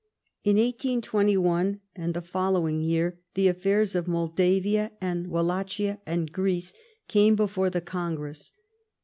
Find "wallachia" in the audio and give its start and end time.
5.27-5.99